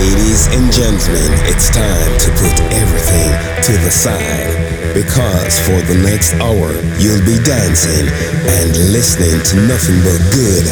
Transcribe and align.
Ladies 0.00 0.48
and 0.56 0.72
gentlemen, 0.72 1.28
it's 1.44 1.68
time 1.68 2.12
to 2.24 2.30
put 2.40 2.56
everything 2.72 3.30
to 3.68 3.72
the 3.84 3.90
side 3.92 4.48
because 4.96 5.60
for 5.60 5.76
the 5.92 6.00
next 6.00 6.32
hour 6.40 6.72
you'll 6.96 7.20
be 7.28 7.36
dancing 7.44 8.08
and 8.48 8.72
listening 8.96 9.36
to 9.44 9.60
nothing 9.68 10.00
but 10.00 10.16
good 10.32 10.64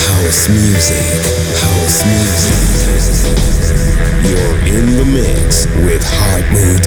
house 0.00 0.48
music. 0.48 1.20
House 1.60 2.00
music. 2.08 2.56
You're 4.24 4.56
in 4.72 4.96
the 4.96 5.04
mix 5.04 5.68
with 5.84 6.00
Heart 6.00 6.48
Mood. 6.48 6.80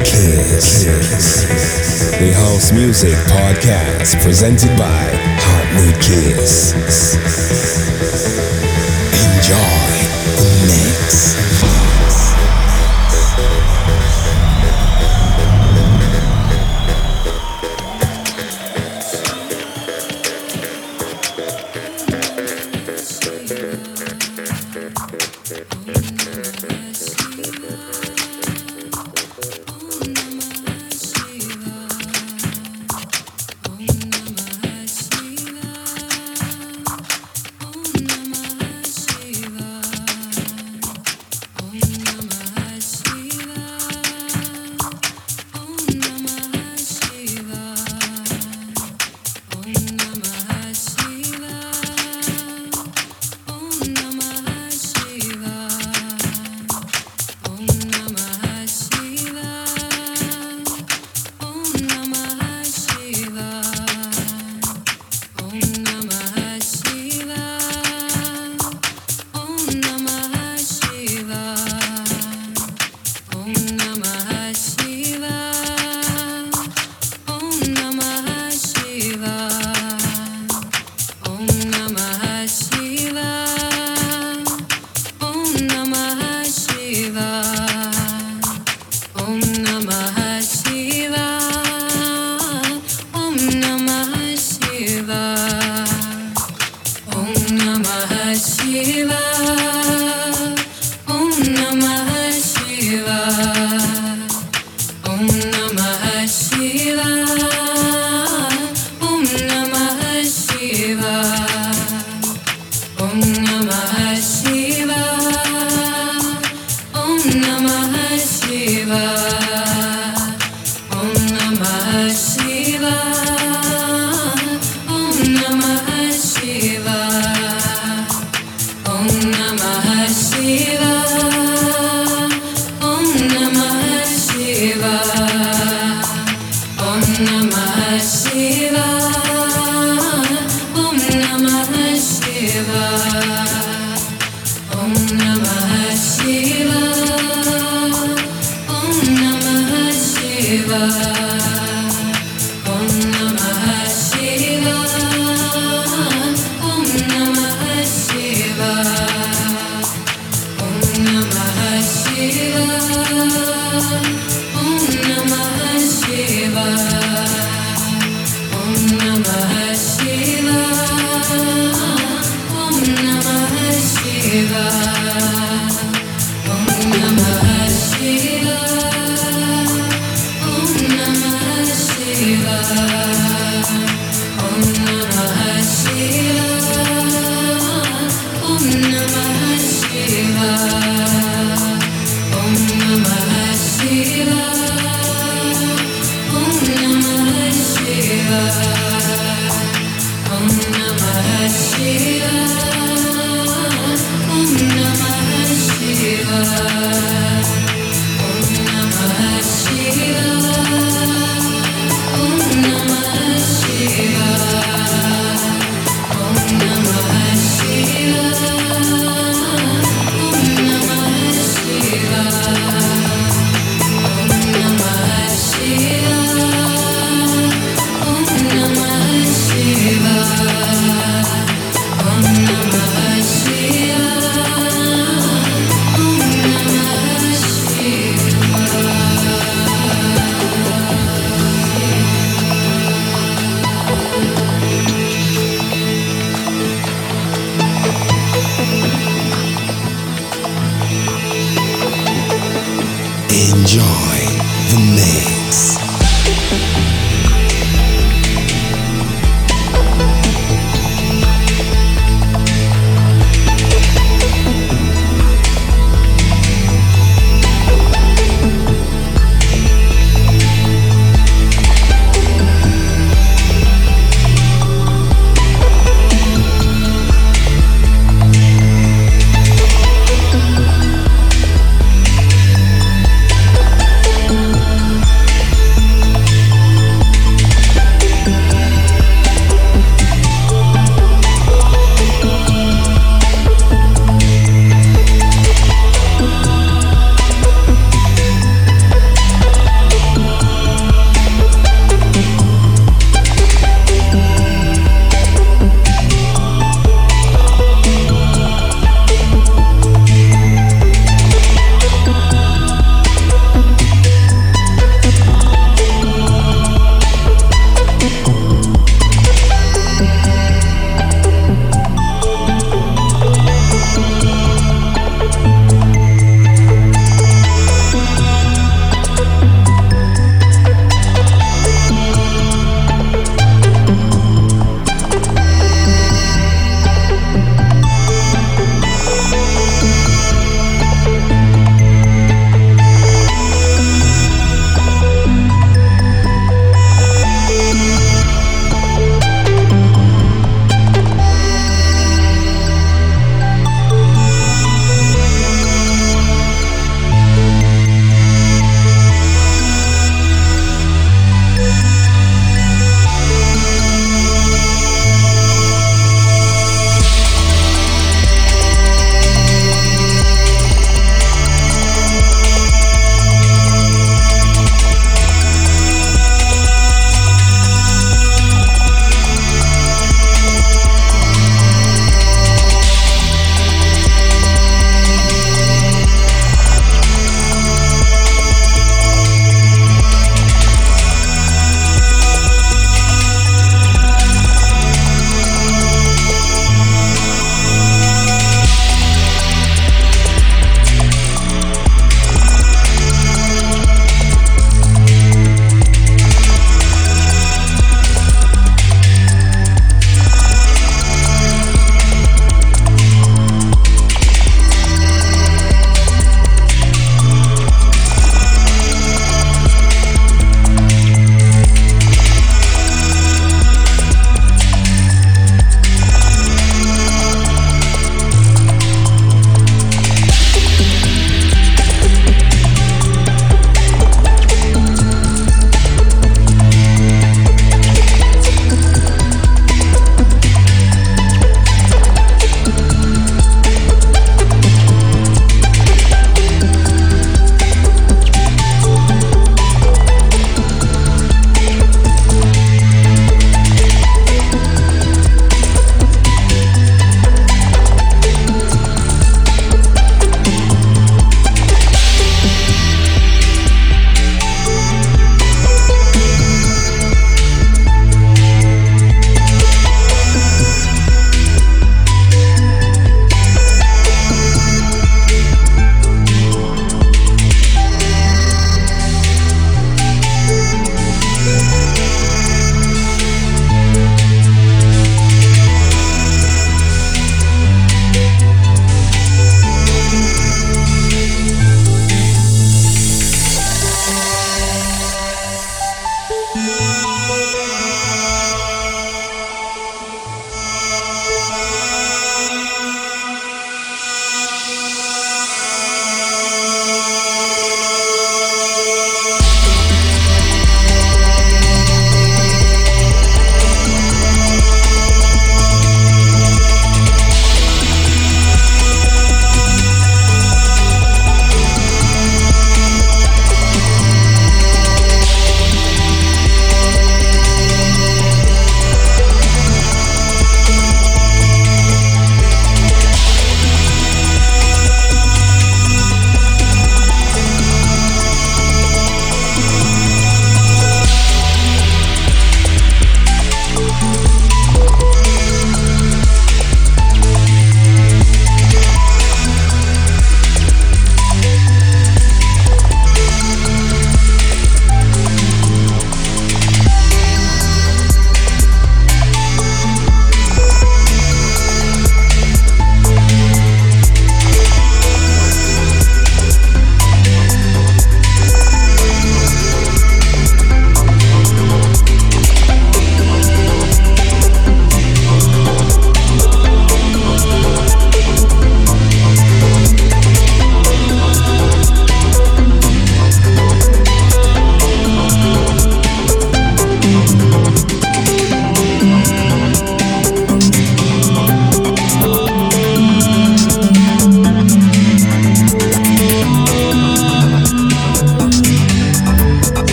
The 2.18 2.34
House 2.34 2.72
Music 2.72 3.14
Podcast 3.30 4.20
presented 4.24 4.76
by 4.80 5.14
Heart 5.38 5.70
Mood 5.78 6.02
Kiss. 6.02 7.93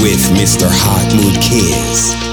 With 0.00 0.20
Mr. 0.38 0.68
Hot 0.70 1.12
Mood 1.16 1.42
Kids. 1.42 2.27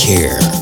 Care. 0.00 0.59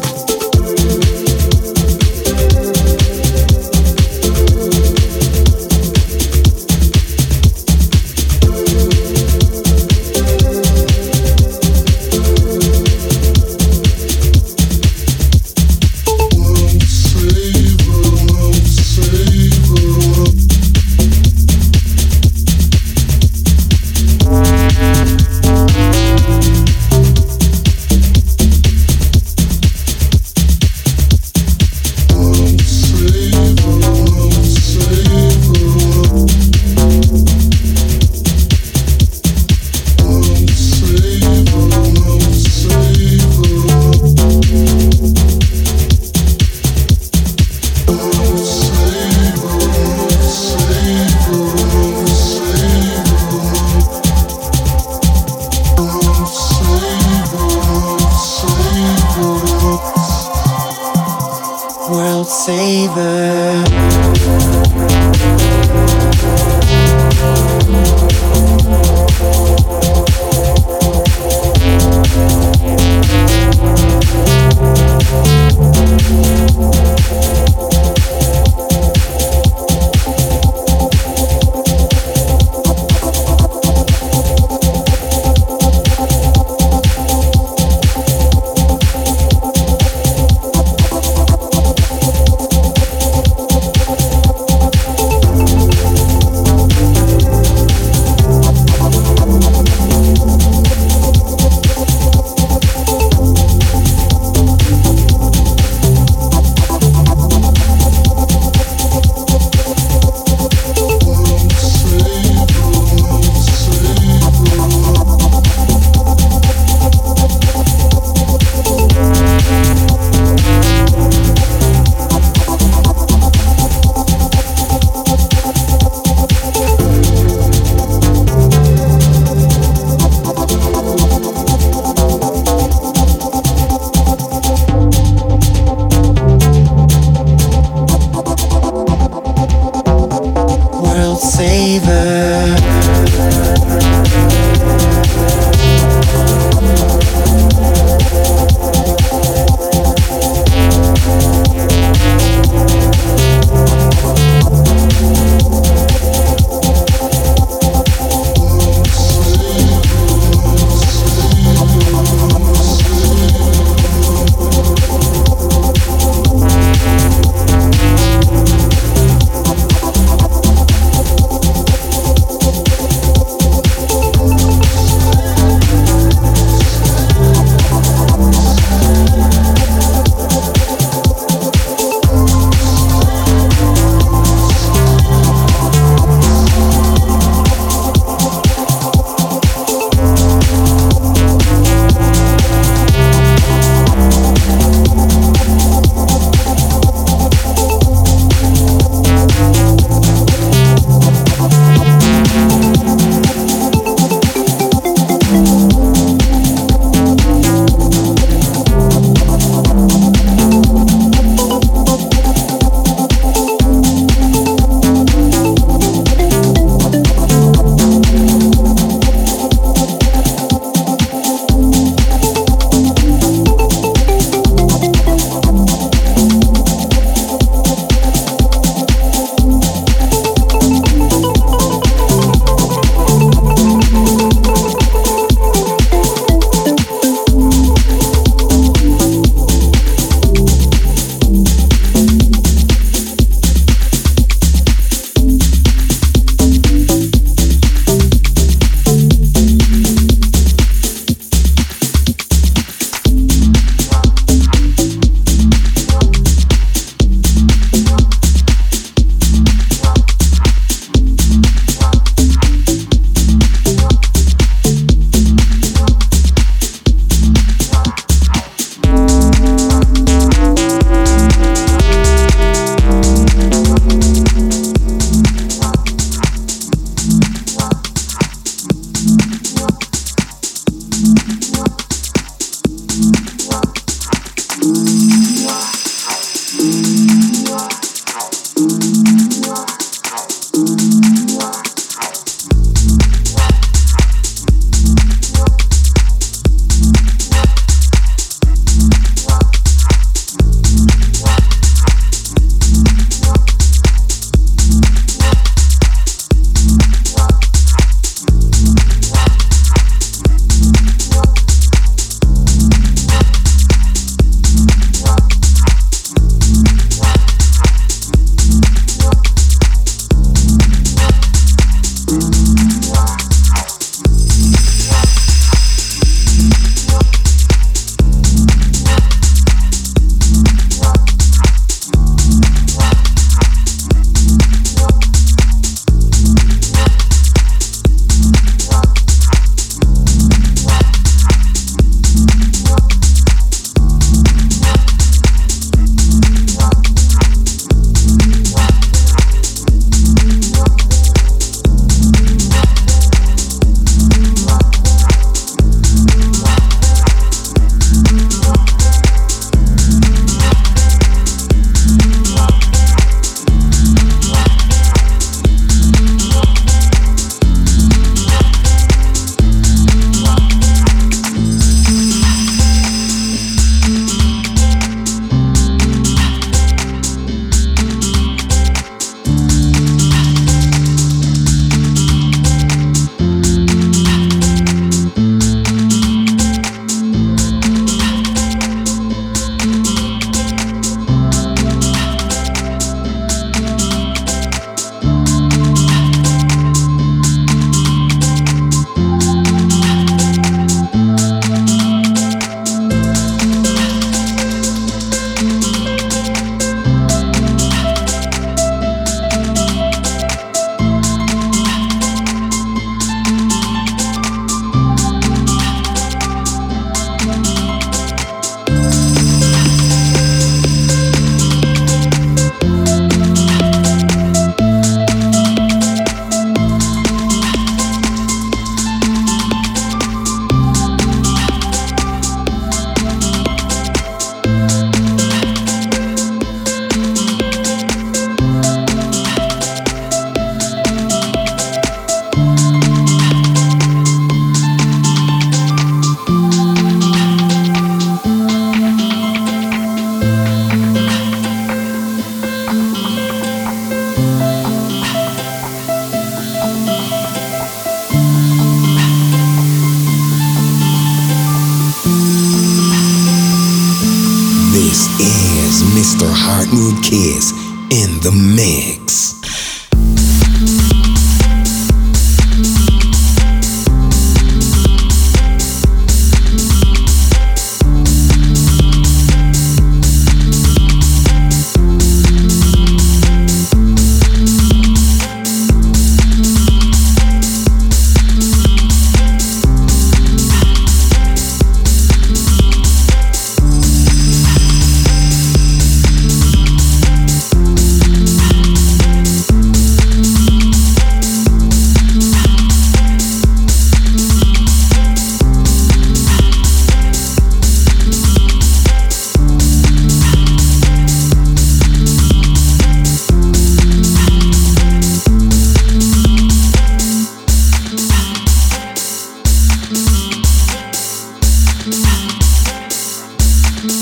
Thank 521.91 522.03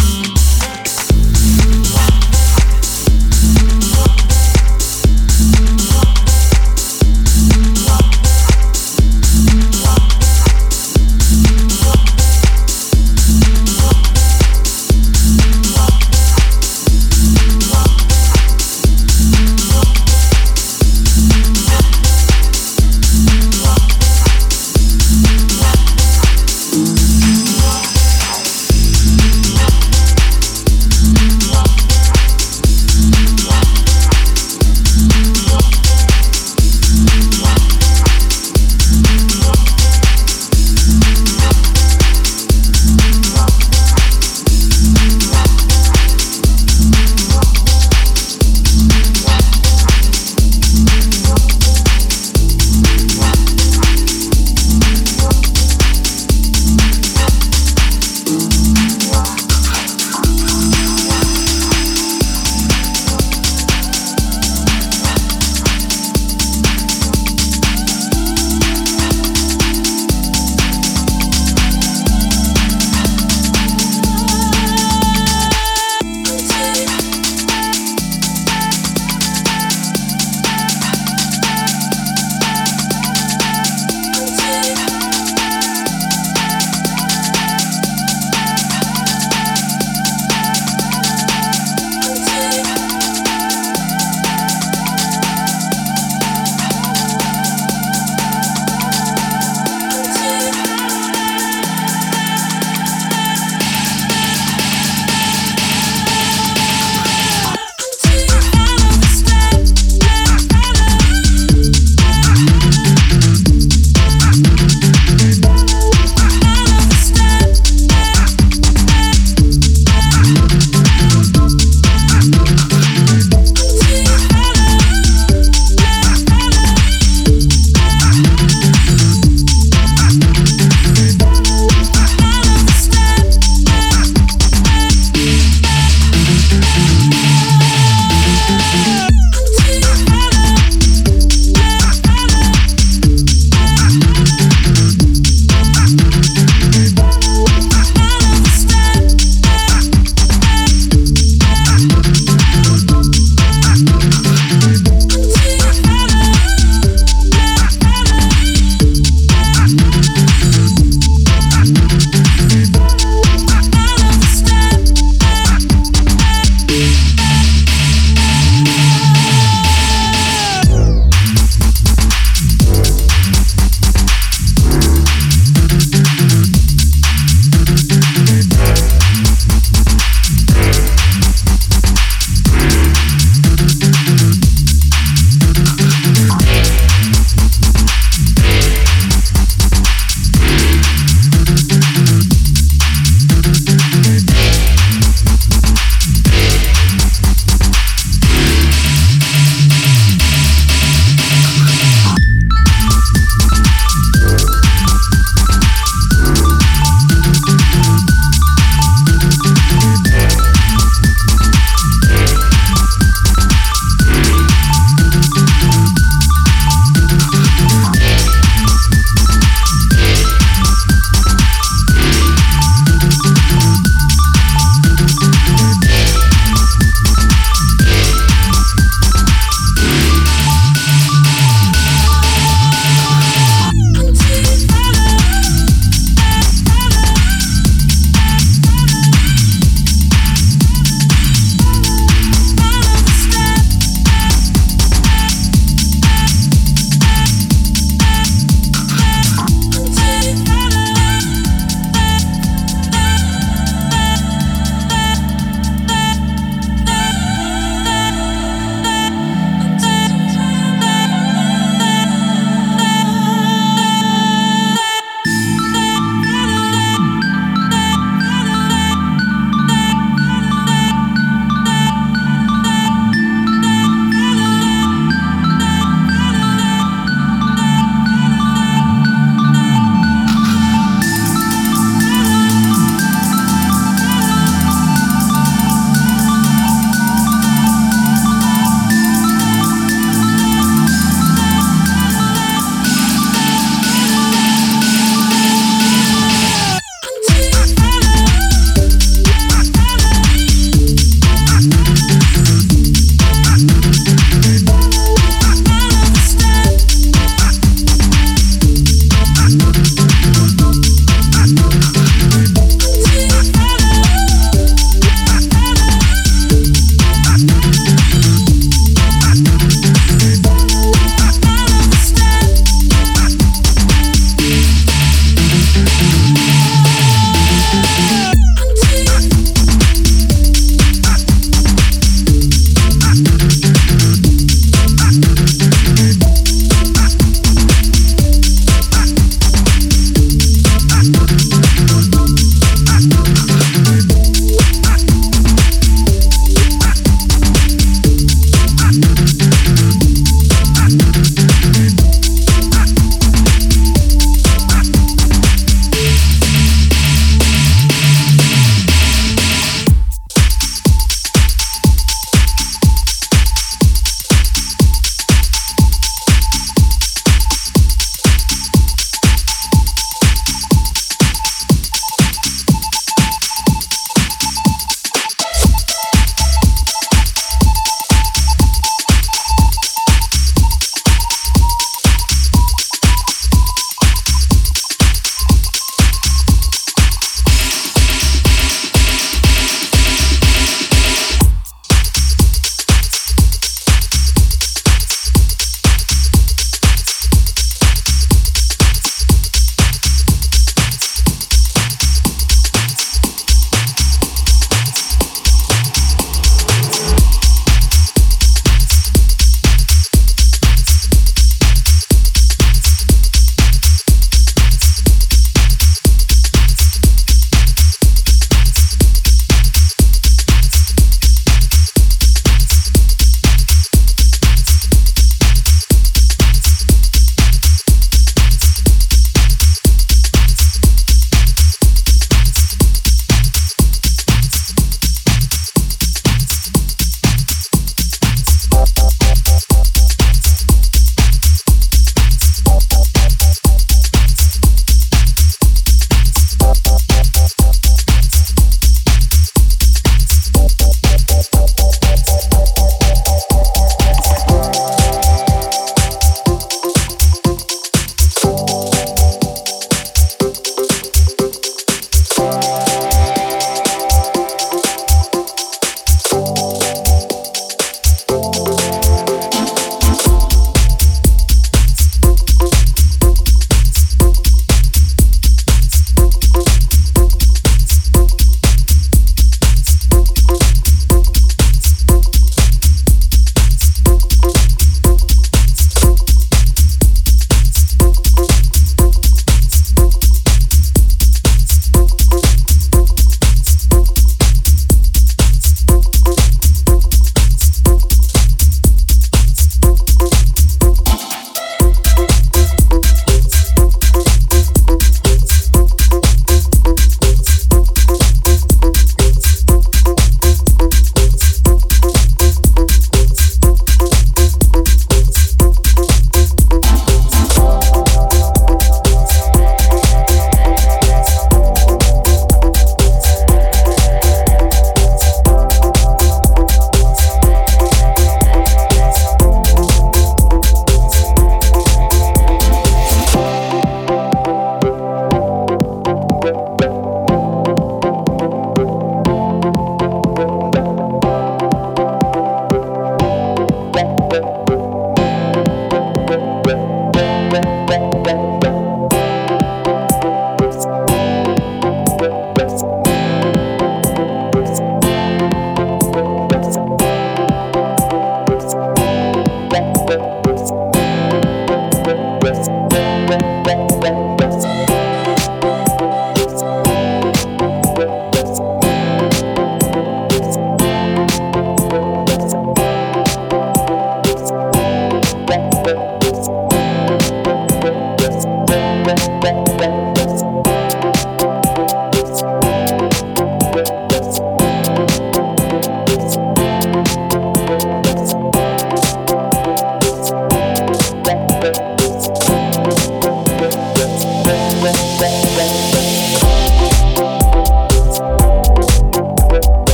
you. 0.00 0.05